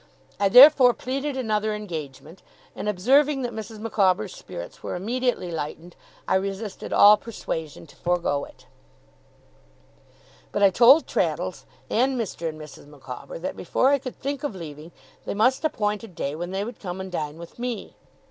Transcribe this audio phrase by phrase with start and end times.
[0.39, 2.41] I therefore pleaded another engagement;
[2.75, 3.77] and observing that Mrs.
[3.77, 5.95] Micawber's spirits were immediately lightened,
[6.27, 8.65] I resisted all persuasion to forego it.
[10.51, 12.49] But I told Traddles, and Mr.
[12.49, 12.87] and Mrs.
[12.87, 14.91] Micawber, that before I could think of leaving,
[15.25, 17.95] they must appoint a day when they would come and dine with me.